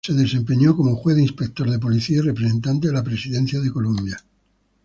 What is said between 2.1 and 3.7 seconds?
y representante de la Presidencia